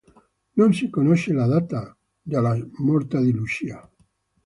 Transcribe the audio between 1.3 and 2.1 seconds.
la data